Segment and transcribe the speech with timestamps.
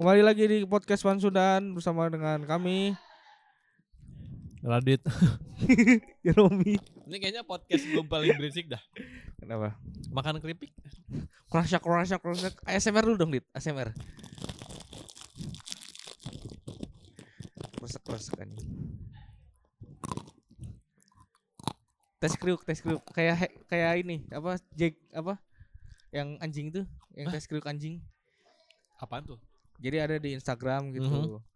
[0.00, 2.96] Kembali lagi di podcast Pansudan bersama dengan kami
[4.64, 5.04] Radit.
[6.40, 6.80] Romi.
[7.04, 8.80] Ini kayaknya podcast belum paling berisik dah.
[9.36, 9.76] Kenapa?
[10.08, 10.72] Makan keripik.
[11.52, 12.56] Kerasak kerasak kerasak.
[12.64, 13.44] ASMR dulu dong, Dit.
[13.52, 13.92] ASMR.
[17.76, 18.72] Kerasak kerasak anjing.
[22.24, 23.04] Tes kriuk, tes kriuk.
[23.12, 24.56] Kayak kayak ini, apa?
[24.72, 25.36] Jack apa?
[26.08, 26.82] Yang anjing itu,
[27.20, 28.00] yang tes kriuk anjing.
[28.96, 29.49] Apaan tuh?
[29.80, 31.40] Jadi ada di Instagram gitu.
[31.40, 31.50] Mhm.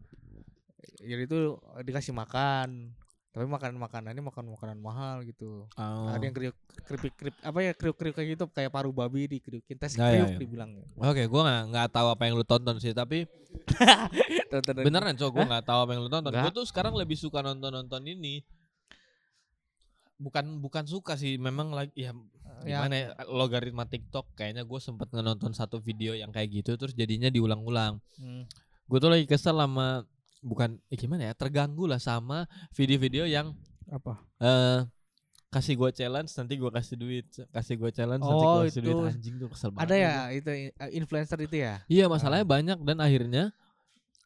[1.05, 1.39] Jadi itu
[1.85, 2.97] dikasih makan.
[3.35, 5.67] Tapi makan makanannya makan makanan mahal gitu.
[5.75, 6.07] Oh.
[6.07, 6.55] Ada yang kriuk
[6.87, 10.23] keripik kerip apa ya kriuk kriuk kayak gitu kayak paru babi dikriukin tes Ya, ya,
[10.23, 10.39] kriuk ya.
[10.39, 10.87] dibilangnya.
[10.95, 13.27] Oke, gua nggak nggak tahu apa yang lu tonton sih, tapi
[14.87, 16.31] beneran cowok gua nggak tahu apa yang lu tonton.
[16.31, 18.47] Gua tuh sekarang lebih suka nonton nonton ini.
[20.15, 22.15] Bukan bukan suka sih, memang lagi ya
[22.63, 27.27] gimana ya, logaritma TikTok kayaknya gue sempet nonton satu video yang kayak gitu terus jadinya
[27.27, 27.99] diulang-ulang.
[28.15, 28.47] Hmm.
[28.85, 30.07] Gue tuh lagi kesel sama
[30.41, 34.21] bukan eh, gimana ya terganggu lah sama video-video yang apa?
[34.39, 34.81] eh
[35.49, 38.93] kasih gue challenge nanti gue kasih duit kasih gue challenge nanti Oh, gue kasih duit
[38.93, 39.05] itu.
[39.07, 41.75] anjing tuh kesel banget Ada ya itu uh, influencer itu ya?
[41.87, 43.55] iya masalahnya banyak dan akhirnya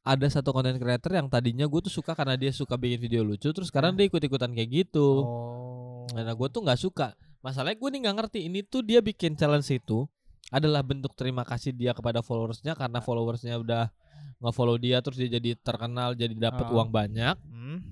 [0.02, 3.44] ada satu konten creator yang tadinya gue tuh suka karena dia suka bikin video lucu
[3.44, 6.06] terus sekarang dia ikut ikutan kayak gitu Oh.
[6.08, 7.12] Nah, gue tuh nggak suka.
[7.38, 8.38] Masalahnya gue nih nggak ngerti.
[8.46, 10.04] Ini tuh dia bikin challenge itu
[10.48, 13.92] adalah bentuk terima kasih dia kepada followersnya karena followersnya udah
[14.40, 16.72] nge-follow dia terus dia jadi terkenal jadi dapat Ah.
[16.72, 17.84] uang banyak Hmm.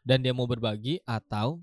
[0.00, 1.58] dan dia mau berbagi atau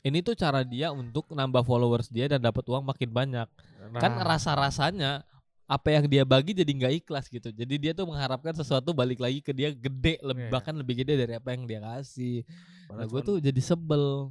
[0.00, 3.48] ini tuh cara dia untuk nambah followers dia dan dapat uang makin banyak.
[3.96, 5.24] Kan Nah, rasa-rasanya
[5.64, 7.48] apa yang dia bagi jadi nggak ikhlas gitu.
[7.48, 10.52] Jadi dia tuh mengharapkan sesuatu balik lagi ke dia gede lebih Iya.
[10.52, 12.44] bahkan lebih gede dari apa yang dia kasih.
[12.90, 14.28] Nah, gue tuh jadi sebel.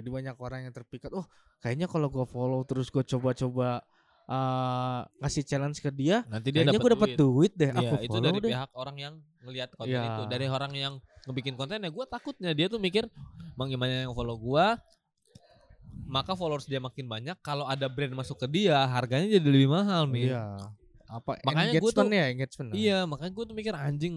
[0.00, 1.12] Jadi banyak orang yang terpikat.
[1.12, 1.28] Oh,
[1.60, 3.84] kayaknya kalau gua follow terus gua coba-coba
[4.26, 7.70] uh, ngasih challenge ke dia, Nanti dia dapat dapat duit deh.
[7.70, 8.50] Iya, Aku itu dari deh.
[8.50, 10.02] pihak orang yang ngelihat konten Iya.
[10.08, 10.22] itu.
[10.26, 10.94] Dari orang yang
[11.28, 13.04] ngebikin konten ya gue takutnya dia tuh mikir
[13.52, 14.80] Bang gimana yang follow gua
[16.06, 20.10] maka followers dia makin banyak kalau ada brand masuk ke dia harganya jadi lebih mahal
[20.10, 20.34] nih.
[20.34, 20.42] Iya.
[21.06, 22.68] Apa Makanya engagement tuh- ya, engagement.
[22.70, 24.14] Iya, makanya gue tuh mikir anjing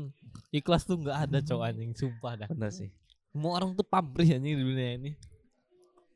[0.50, 2.48] ikhlas tuh nggak ada cowok anjing sumpah dah.
[2.50, 2.90] Benar sih.
[3.30, 5.12] Semua orang tuh pamrih anjing di dunia ini.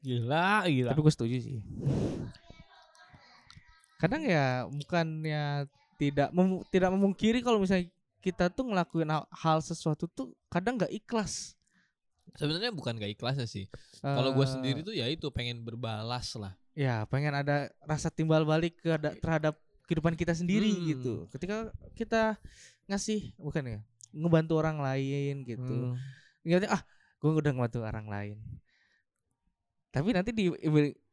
[0.07, 0.89] Gila, gila.
[0.89, 1.59] Tapi gue setuju sih.
[3.97, 5.65] Kadang ya bukannya
[5.97, 10.93] tidak mem- tidak memungkiri kalau misalnya kita tuh ngelakuin hal, hal sesuatu tuh kadang nggak
[10.93, 11.57] ikhlas.
[12.35, 13.65] Sebenarnya bukan gak ikhlas sih.
[13.97, 16.53] Kalau gue Eh, sendiri tuh ya itu pengen berbalas lah.
[16.71, 20.85] ya pengen ada rasa timbal balik ke terhadap kehidupan kita sendiri Hmm.
[20.85, 21.13] gitu.
[21.27, 22.37] Ketika kita
[22.85, 23.79] ngasih bukan ya
[24.13, 25.75] ngebantu orang lain gitu.
[25.89, 25.97] Hmm.
[26.43, 26.81] Ingatnya ah
[27.17, 28.37] gue udah ngebantu orang lain.
[29.89, 30.51] Tapi nanti di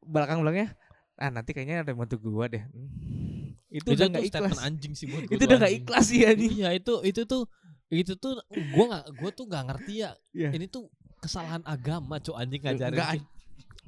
[0.01, 0.75] belakang belakangnya
[1.15, 2.63] ah nanti kayaknya ada yang bantu gua deh.
[2.65, 3.55] Hmm.
[3.71, 4.59] Itu, udah nggak ikhlas.
[4.61, 5.83] anjing sih buat gua Itu udah nggak anjing.
[5.83, 6.53] ikhlas sih anjing.
[6.57, 7.43] Iya itu itu tuh
[7.89, 8.39] itu tuh
[8.75, 10.11] gua nggak gua tuh nggak ngerti ya.
[10.31, 10.51] Iya.
[10.53, 12.99] Ini tuh kesalahan agama cok anjing ngajarin.
[13.19, 13.33] Ki-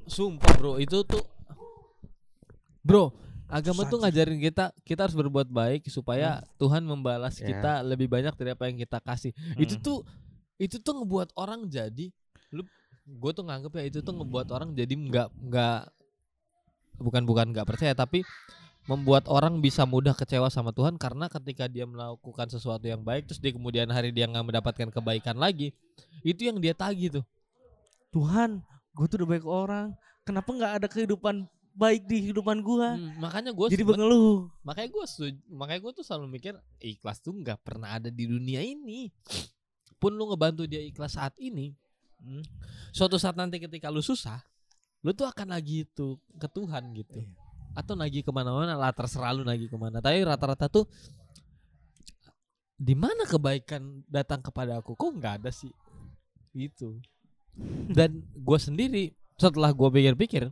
[0.07, 1.19] Sumpah bro itu tuh
[2.79, 3.11] Bro
[3.47, 7.47] agama Susah, tuh ngajarin kita kita harus berbuat baik supaya Tuhan membalas Ya.
[7.49, 9.31] kita lebih banyak dari apa yang kita kasih.
[9.55, 9.83] Itu Hmm.
[9.83, 9.97] tuh
[10.57, 12.11] itu tuh ngebuat orang jadi
[12.49, 12.63] lu
[13.07, 15.79] gue tuh nganggep ya itu tuh ngebuat orang jadi nggak nggak
[16.99, 18.27] bukan bukan nggak percaya tapi
[18.87, 23.39] membuat orang bisa mudah kecewa sama Tuhan karena ketika dia melakukan sesuatu yang baik terus
[23.39, 25.71] di kemudian hari dia nggak mendapatkan kebaikan lagi
[26.23, 27.25] itu yang dia tagih tuh
[28.17, 28.63] Tuhan,
[28.95, 29.87] gue tuh udah baik orang.
[30.23, 31.47] Kenapa nggak ada kehidupan
[31.77, 32.97] baik di kehidupan gua?
[32.97, 34.49] Hmm, makanya gue Jadi mengeluh.
[34.65, 35.05] makanya gue
[35.53, 39.13] makanya gue tuh selalu mikir ikhlas tuh nggak pernah ada di dunia ini
[40.01, 41.77] pun lu ngebantu dia ikhlas saat ini
[42.17, 42.41] Hmm.
[42.91, 44.41] suatu saat nanti ketika lu susah
[45.05, 47.21] lu tuh akan lagi itu ke Tuhan gitu.
[47.21, 47.31] Iya.
[47.77, 50.01] atau lagi ke mana-mana lah terserah lu lagi ke mana.
[50.01, 50.89] Tapi rata-rata tuh
[52.73, 54.97] di mana kebaikan datang kepada aku?
[54.97, 55.69] Kok nggak ada sih?
[56.57, 56.97] Gitu.
[57.93, 60.49] Dan gue sendiri setelah gue pikir-pikir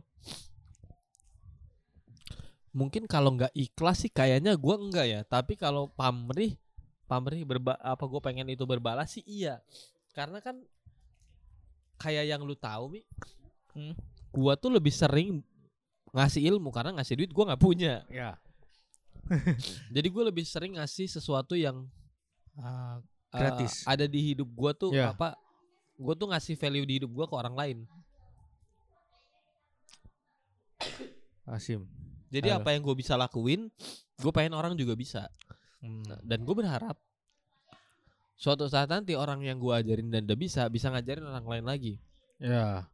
[2.76, 5.20] mungkin kalau nggak ikhlas sih kayaknya gue enggak ya.
[5.26, 6.54] Tapi kalau pamrih
[7.10, 9.58] pamrih berba apa gue pengen itu berbalas sih iya.
[10.14, 10.62] Karena kan
[11.96, 13.02] kayak yang lu tahu mi
[13.72, 13.92] Hmm.
[14.30, 15.44] gua tuh lebih sering
[16.10, 18.40] ngasih ilmu karena ngasih duit gua nggak punya Ya.
[19.90, 21.84] jadi gue lebih sering ngasih sesuatu yang
[22.54, 22.96] eh,
[23.28, 23.84] Gratis.
[23.84, 25.10] ada di hidup gua tuh Ya.
[25.10, 25.36] apa
[25.94, 27.78] gue tuh ngasih value di hidup gua ke orang lain
[31.44, 31.86] Asim.
[32.26, 32.62] jadi Halo.
[32.62, 33.70] apa yang gue bisa lakuin
[34.16, 35.28] gue pengen orang juga bisa
[35.76, 36.00] Hmm.
[36.02, 36.96] Nah, dan gue berharap
[38.36, 41.94] suatu saat nanti orang yang gue ajarin dan udah bisa bisa ngajarin orang lain lagi
[42.36, 42.84] Ya.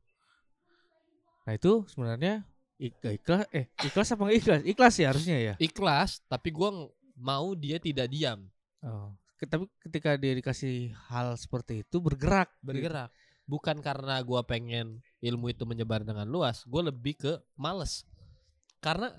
[1.42, 2.46] Nah itu sebenarnya
[2.78, 4.60] ik- ikhlas eh ikhlas apa nggak ikhlas?
[4.62, 5.54] Ikhlas ya harusnya ya.
[5.58, 8.46] ikhlas tapi gua ng- mau dia tidak diam
[8.82, 9.14] Oh.
[9.38, 12.66] Tapi ketika dia dikasih hal seperti itu bergerak, gitu.
[12.66, 13.10] bergerak
[13.42, 18.06] bukan karena gua pengen ilmu itu menyebar dengan luas gue lebih ke males
[18.78, 19.10] karena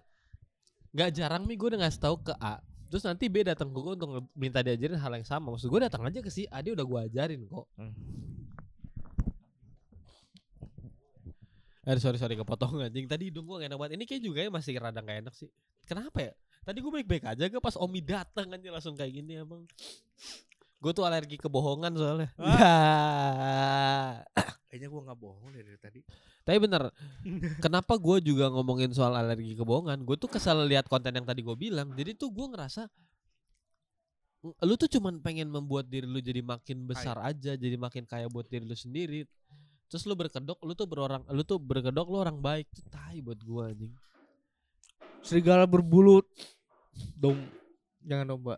[0.92, 2.60] nggak jarang nih gue udah ngasih tahu ke A
[2.94, 5.50] terus nanti B datang ke gue untuk minta diajarin hal yang sama.
[5.50, 7.66] Maksud gue datang aja ke si A dia udah gue ajarin kok.
[7.74, 7.90] Hmm.
[11.90, 13.10] Eh sorry sorry kepotong anjing.
[13.10, 13.94] Tadi hidung gue gak enak banget.
[13.98, 15.50] Ini kayak juga ya masih rada gak enak sih.
[15.90, 16.38] Kenapa ya?
[16.62, 19.66] Tadi gue baik-baik aja ke pas Omi datang aja langsung kayak gini emang.
[20.78, 22.30] Gue tuh alergi kebohongan soalnya.
[22.38, 24.22] Ya
[24.74, 26.00] Kayaknya gua nggak bohong deh dari tadi.
[26.42, 26.90] Tapi bener,
[27.62, 30.02] kenapa gue juga ngomongin soal alergi kebohongan?
[30.02, 31.94] Gue tuh kesal lihat konten yang tadi gue bilang.
[31.94, 32.90] Jadi tuh gue ngerasa
[34.42, 38.26] "Ng- lu tuh cuman pengen membuat diri lu jadi makin besar aja, jadi makin kaya
[38.26, 39.30] buat diri lu sendiri.
[39.86, 43.38] Terus lu berkedok, lu tuh berorang, lu tuh berkedok lu orang baik tuh tai buat
[43.38, 43.94] gue anjing.
[45.22, 46.26] Serigala berbulu
[47.14, 47.38] dom
[48.02, 48.56] jangan domba.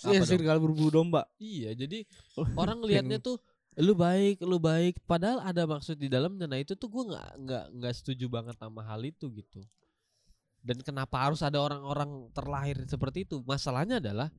[0.00, 0.26] Apa Eh, dong?
[0.26, 1.28] serigala berbulu domba.
[1.36, 3.36] Iya, jadi Oh, orang liatnya tuh
[3.74, 6.46] lu baik, lu baik, padahal ada maksud di dalamnya.
[6.46, 9.66] Nah itu tuh gue nggak nggak nggak setuju banget sama hal itu gitu.
[10.64, 13.42] Dan kenapa harus ada orang-orang terlahir seperti itu?
[13.42, 14.30] Masalahnya adalah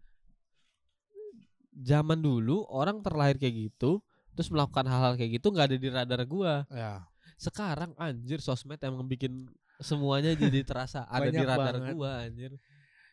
[1.76, 4.00] zaman dulu orang terlahir kayak gitu,
[4.34, 6.64] terus melakukan hal-hal kayak gitu nggak ada di radar gua.
[6.72, 7.04] Ya.
[7.36, 9.52] Sekarang anjir sosmed emang bikin
[9.84, 11.94] semuanya jadi terasa ada di radar banget.
[11.94, 12.52] gua anjir.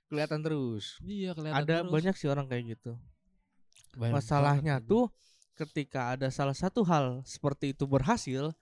[0.06, 1.00] Kelihatan terus.
[1.02, 1.90] Iya kelihatan Ada terus.
[1.90, 2.94] banyak sih orang kayak gitu.
[3.98, 5.04] Banyak Masalahnya banget, tuh
[5.56, 8.52] ketika ada salah satu hal seperti itu berhasil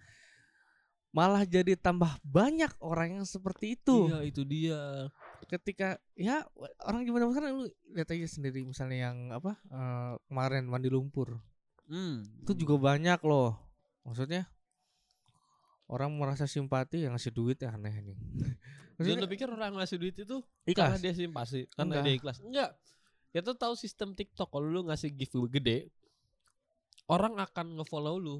[1.11, 4.07] malah jadi tambah banyak orang yang seperti itu.
[4.07, 5.11] Iya itu dia.
[5.51, 6.47] Ketika ya
[6.87, 11.43] orang gimana sekarang lu lihat aja sendiri misalnya yang apa eh, kemarin mandi lumpur.
[11.91, 12.23] Hmm.
[12.47, 13.59] Itu juga banyak loh.
[14.07, 14.47] Maksudnya
[15.91, 18.15] orang merasa simpati yang ngasih duit ya aneh ini.
[18.15, 18.55] Dan
[19.03, 20.37] Maksudnya lu pikir orang ngasih duit itu
[20.71, 21.03] karena ikhlas.
[21.03, 22.03] dia simpati, karena Enggak.
[22.07, 22.37] dia ikhlas.
[22.39, 22.71] Enggak.
[23.31, 25.91] Ya tuh tahu sistem TikTok kalau lu ngasih gift gede,
[27.11, 28.37] orang akan ngefollow lu.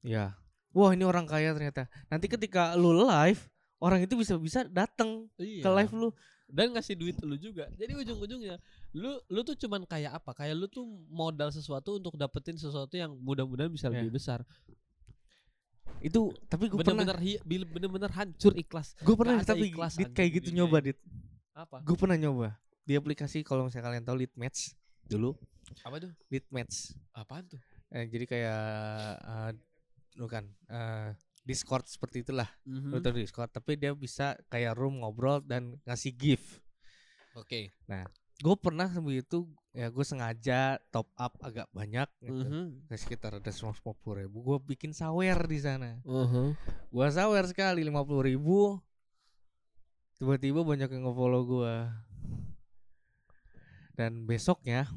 [0.00, 0.32] Ya.
[0.72, 1.84] Wah, ini orang kaya ternyata.
[2.08, 3.44] Nanti ketika lu live,
[3.78, 5.60] orang itu bisa bisa datang Iya.
[5.60, 6.08] ke live lu.
[6.50, 7.70] dan ngasih duit lu juga.
[7.78, 8.58] Jadi ujung-ujungnya
[8.90, 10.34] lu lu tuh cuman kayak apa?
[10.34, 13.94] Kayak lu tuh modal sesuatu untuk dapetin sesuatu yang mudah-mudahan bisa Ya.
[13.94, 14.42] lebih besar.
[16.00, 18.96] Itu tapi gue pernah Bener-bener bil- bener-bener hancur ikhlas.
[18.96, 20.98] gue pernah tapi ikhlas dit, kayak gitu nyoba dit.
[21.52, 21.84] Apa?
[21.84, 24.74] Gue pernah nyoba di aplikasi kalau misalnya kalian tahu Litmatch
[25.04, 25.38] dulu,
[25.84, 26.10] Apa tuh?
[26.26, 26.96] Litmatch.
[27.12, 27.60] Apaan tuh?
[27.90, 28.62] Eh, jadi kayak
[29.20, 29.52] eh,
[30.16, 31.10] bukan eh,
[31.40, 32.46] Discord seperti itulah.
[32.92, 36.62] Lu tahu Discord, tapi dia bisa kayak room ngobrol dan ngasih gift.
[37.34, 37.74] Oke.
[38.40, 42.42] Gue pernah sebelum itu ya gue sengaja top up agak banyak gitu.
[42.42, 42.88] Mhm.
[42.88, 46.56] Kayak sekitar ada 150 ribu Gue bikin sawer di sana Mhm.
[46.90, 48.80] Gua sawer sekali 50 ribu
[50.18, 51.74] Tiba-tiba banyak yang nge-follow gua
[53.94, 54.88] Dan besoknya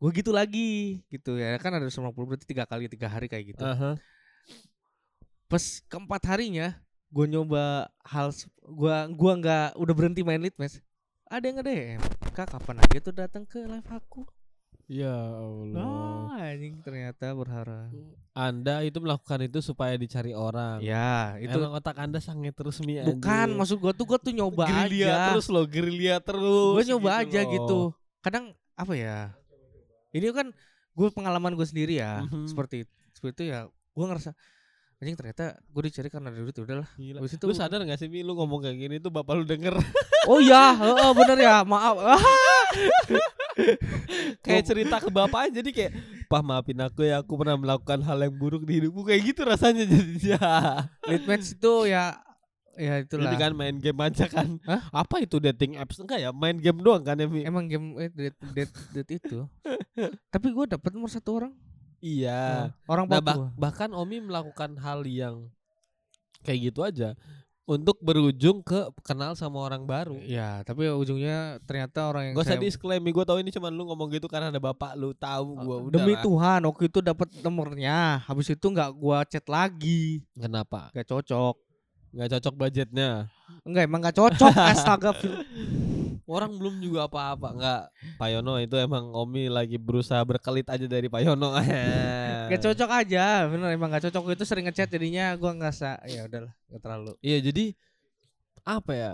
[0.00, 3.60] Gue gitu lagi gitu ya Kan ada 150 berarti tiga kali tiga hari kayak gitu
[3.62, 4.00] Aha.
[5.44, 6.72] Pas keempat harinya
[7.12, 10.80] Gue nyoba hal sep- Gua gua nggak udah berhenti main litmes
[11.26, 12.00] Ada yang nge-DM
[12.32, 14.24] Kak kapan aja tuh datang ke live aku
[14.90, 15.86] Ya Allah.
[15.86, 17.94] Oh anjing ternyata berharap
[18.34, 20.82] Anda itu melakukan itu supaya dicari orang.
[20.82, 25.14] Ya itu Emang otak Anda sangat resmi Bukan maksud gua tuh gua tuh nyoba gerilya
[25.14, 26.74] aja terus loh, gerilya terus.
[26.74, 27.50] gue nyoba aja loh.
[27.54, 27.78] gitu
[28.18, 29.18] kadang apa ya
[30.10, 30.48] ini kan
[30.90, 32.46] gue pengalaman gue sendiri ya Mhm.
[32.46, 34.30] seperti seperti itu ya gue ngerasa
[34.96, 37.18] anjing ternyata gue dicari karena duit ya udahlah Gila.
[37.18, 39.72] Habis itu Lu sadar gak sih Mi lu ngomong kayak gini tuh bapak lu denger
[40.30, 41.96] oh iya heeh, bener ya maaf
[44.40, 45.92] kayak cerita ke bapak aja jadi kayak
[46.26, 49.82] Pak maafin aku ya aku pernah melakukan hal yang buruk di hidupku kayak gitu rasanya
[49.82, 50.38] jadinya.
[51.02, 52.14] lead match itu ya
[52.72, 54.58] ya itulah Jadi kan main game aja kan.
[54.62, 54.82] Hah?
[54.94, 55.96] Apa itu dating apps?
[55.96, 57.42] Enggak ya, main game doang kan ya Mi?
[57.42, 59.38] emang game eh, date, date, date itu
[60.32, 61.52] tapi gue dapet nomor satu orang
[61.98, 62.72] Iya.
[62.84, 65.52] orang Nah, bah- bahkan Omi melakukan hal yang
[66.40, 67.12] kayak gitu aja
[67.66, 70.16] untuk berujung ke kenal sama orang baru.
[70.18, 73.84] ya tapi ujungnya ternyata orang yang Gak usah saya- disclaim, gue tahu ini cuman lu
[73.84, 75.92] ngomong gitu karena ada bapak lu tahu gua udah.
[75.92, 76.24] demi lah.
[76.24, 80.88] Tuhan waktu itu dapat nomornya habis itu nggak gua chat lagi Kenapa?
[80.90, 81.54] nggak cocok
[82.10, 83.30] Gak cocok budgetnya.
[83.62, 85.10] Enggak emang gak cocok astaga.
[86.30, 87.48] Orang belum juga apa-apa.
[87.54, 87.82] Enggak,
[88.18, 91.54] Pak Yono itu emang Omi lagi berusaha berkelit aja dari Pak Yono.
[92.50, 96.50] Gak cocok aja bener emang gak cocok itu sering ngechat jadinya gua ngerasa ya udahlah
[96.66, 97.64] gak terlalu Iya, jadi
[98.66, 99.12] apa ya?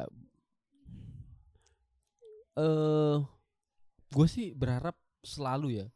[2.57, 3.17] Eh
[4.09, 5.87] gue sih berharap selalu ya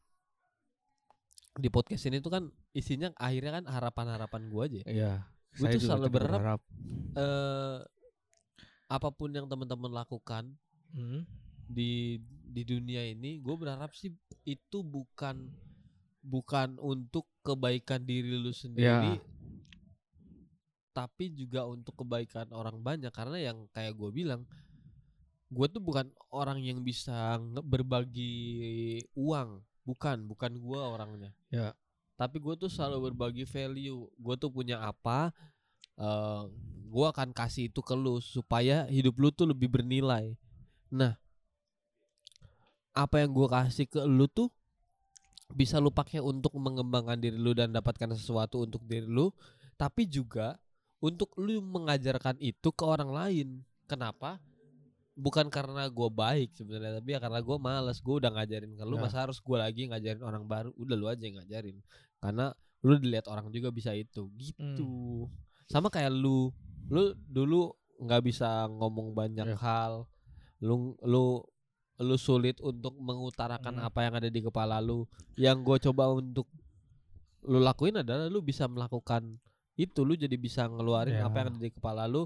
[1.57, 2.45] di podcast ini tuh kan
[2.77, 4.81] isinya akhirnya kan harapan-harapan gue aja.
[4.85, 4.85] ya.
[4.85, 6.61] Iya Gua saya tuh selalu tidak berharap.
[7.17, 7.79] Eh
[8.91, 10.51] apa pun yang teman-teman lakukan
[10.91, 11.23] Hmm.
[11.71, 12.19] di
[12.51, 14.11] di dunia ini gue berharap sih
[14.43, 15.47] itu bukan
[16.19, 19.23] bukan untuk kebaikan diri lu sendiri
[20.91, 24.43] tapi juga untuk kebaikan orang banyak karena yang kayak gue bilang
[25.47, 31.71] gue tuh bukan orang yang bisa berbagi uang bukan bukan gue orangnya Ya.
[32.21, 34.05] Tapi gue tuh selalu berbagi value.
[34.21, 35.33] Gue tuh punya apa
[35.97, 36.45] eh
[36.91, 40.37] gue akan kasih itu ke lu supaya hidup lu tuh lebih bernilai.
[40.93, 41.17] Nah
[42.93, 44.53] apa yang gue kasih ke lu tuh
[45.57, 49.33] bisa lu pakai untuk mengembangkan diri lu dan dapatkan sesuatu untuk diri lu
[49.81, 50.61] tapi juga
[51.01, 53.49] untuk lu mengajarkan itu ke orang lain.
[53.89, 54.37] Kenapa?
[55.17, 58.05] Bukan karena gue baik sebenarnya tapi ya karena gue males.
[58.05, 59.09] Gue udah ngajarin ke lu Nah.
[59.09, 60.71] masa harus gue lagi ngajarin orang baru?
[60.77, 61.81] Udah lu aja yang ngajarin
[62.21, 65.27] karena lu dilihat orang juga bisa itu gitu
[65.67, 66.49] sama kayak lu
[66.89, 69.57] lu dulu nggak bisa ngomong banyak Ya.
[69.57, 70.05] hal
[70.61, 71.45] lu lu
[72.01, 73.87] lu sulit untuk mengutarakan Hmm.
[73.87, 76.49] apa yang ada di kepala lu yang gue coba untuk
[77.43, 79.37] lu lakuin adalah lu bisa melakukan
[79.75, 81.25] itu lu jadi bisa ngeluarin Ya.
[81.25, 82.25] apa yang ada di kepala lu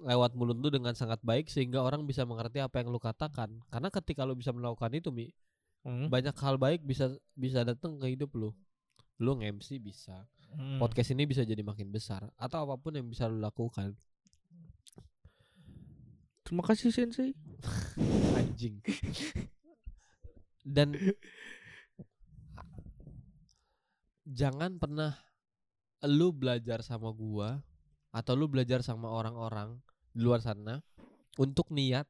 [0.00, 3.88] lewat mulut lu dengan sangat baik sehingga orang bisa mengerti apa yang lu katakan karena
[3.90, 5.30] ketika lu bisa melakukan itu mi
[5.82, 6.08] Hmm.
[6.08, 8.56] banyak hal baik bisa bisa datang ke hidup lu
[9.18, 10.26] lu nge-MC bisa.
[10.54, 10.78] Hmm.
[10.78, 13.90] podcast ini bisa jadi makin besar atau apa pun yang bisa lu lakukan.
[16.46, 17.34] Terima kasih Sensei.
[18.38, 18.78] anjing.
[20.62, 20.94] Dan
[24.22, 25.18] jangan pernah
[26.06, 27.58] lu belajar sama gua
[28.14, 29.74] atau lu belajar sama orang-orang
[30.14, 30.78] di luar sana
[31.34, 32.06] untuk niat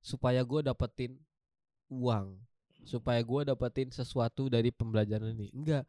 [0.00, 1.20] supaya gua dapetin
[1.92, 2.40] uang.
[2.88, 5.52] Supaya gua dapetin sesuatu dari pembelajaran ini.
[5.52, 5.84] Enggak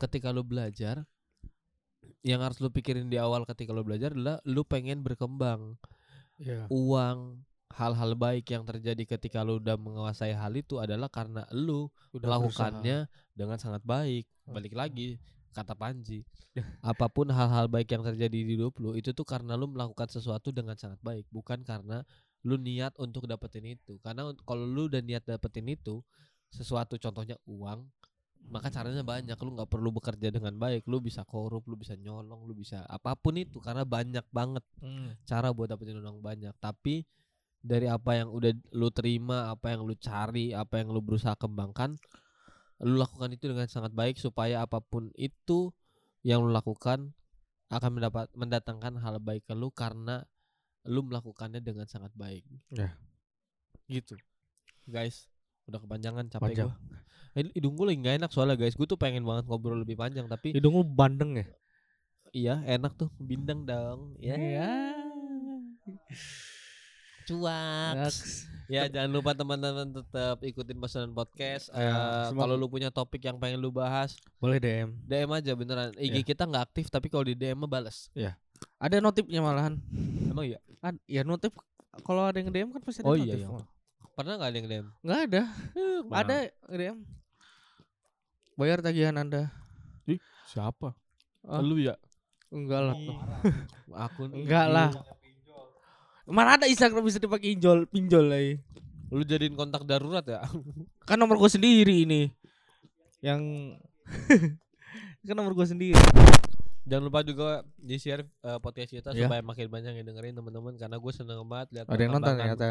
[0.00, 1.04] ketika lu belajar
[2.24, 5.76] yang harus lu pikirin di awal ketika lu belajar adalah lu pengen berkembang.
[6.40, 6.64] Ya.
[6.72, 13.04] uang hal-hal baik yang terjadi ketika lu udah menguasai hal itu adalah karena lu melakukannya
[13.36, 14.24] dengan sangat baik.
[14.48, 15.20] Balik lagi
[15.52, 16.24] kata Panji
[16.82, 20.50] apa pun hal-hal baik yang terjadi di hidup lu itu tuh karena lu melakukan sesuatu
[20.50, 22.02] dengan sangat baik bukan karena
[22.42, 24.00] lu niat untuk dapetin itu.
[24.00, 26.00] Karena kalau lu udah niat dapetin itu
[26.50, 27.86] sesuatu contohnya uang
[28.48, 32.44] maka caranya banyak lu nggak perlu bekerja dengan baik lu bisa korup lu bisa nyolong
[32.44, 35.12] lu bisa apa pun itu karena banyak banget Hmm.
[35.22, 37.04] cara buat dapetin uang banyak tapi
[37.60, 42.00] dari apa yang udah lu terima apa yang lu cari apa yang lu berusaha kembangkan
[42.80, 45.68] lu lakukan itu dengan sangat baik supaya apa pun itu
[46.24, 47.12] yang lu lakukan
[47.68, 50.24] akan mendapat mendatangkan hal baik ke lu karena
[50.84, 52.42] lu melakukannya dengan sangat baik
[52.72, 52.96] Ya.
[53.86, 54.16] gitu
[54.86, 55.28] guys
[55.68, 56.72] udah kepanjangan capek Panjang.
[57.32, 60.26] Eh, hidung gue lagi gak enak soalnya guys gue tuh pengen banget ngobrol lebih panjang
[60.26, 61.46] tapi Hidung lu bandeng ya?
[62.30, 64.34] iya enak tuh bindeng dong ya
[67.22, 68.46] cuak Naks.
[68.66, 71.70] Ya jangan lupa teman-teman tetap ikutin pesanan podcast.
[71.70, 71.94] Ya, Eh,
[72.26, 74.94] semoga- kalau lu punya topik yang pengen lu bahas, Boleh DM.
[75.04, 75.90] DM aja beneran.
[75.94, 76.24] IG Ya.
[76.24, 78.10] kita nggak aktif tapi kalau di DM mah bales.
[78.78, 79.74] Ada notifnya malahan.
[80.24, 80.58] Emang iya?
[80.80, 81.50] Ad, ya notif
[82.00, 83.26] kalau ada yang DM kan pasti ada Oh notif.
[83.28, 83.48] iya, iya.
[84.12, 84.86] Pernah nggak ada yang DM?
[85.00, 85.42] Nggak ada.
[86.04, 86.18] Mana?
[86.20, 86.36] Ada
[86.72, 86.98] DM.
[88.60, 89.48] Bayar tagihan Anda.
[90.46, 90.92] Siapa?
[91.40, 91.62] Ah.
[91.62, 91.96] Lu ya?
[92.50, 92.96] Enggak lah.
[93.96, 94.74] Akun Enggak IG.
[94.74, 94.90] lah.
[96.26, 98.52] Mana ada Instagram bisa dipakai pinjol, pinjol lagi.
[99.08, 100.44] Lu jadiin kontak darurat ya?
[101.02, 102.28] Kan nomor gue sendiri ini.
[103.20, 103.40] Yang
[105.26, 105.96] kan nomor gue sendiri.
[106.84, 109.24] Jangan lupa juga di share eh, podcast kita Ya.
[109.24, 112.58] supaya makin banyak yang dengerin teman-teman karena gue seneng banget lihat Ada yang nonton perkembangan-
[112.58, 112.68] ternyata.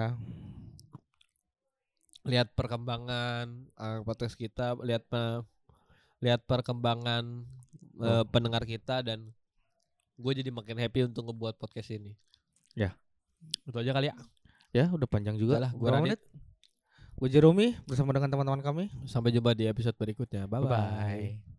[2.22, 5.42] lihat perkembangan eh, podcast kita, lihat pe-
[6.20, 7.24] lihat perkembangan
[8.04, 9.32] eh, pendengar kita dan
[10.20, 12.16] gue jadi makin happy untuk ngebuat podcast ini.
[12.76, 12.96] Ya.
[13.64, 14.16] Itu aja kali ya.
[14.70, 15.58] Ya, udah panjang juga.
[15.58, 16.22] Udah lah, Berapa Radit.
[17.20, 18.86] Gue Jeromi bersama dengan teman-teman kami.
[19.04, 20.48] Sampai jumpa di episode berikutnya.
[20.48, 20.72] Bye bye.
[20.72, 21.59] Bye.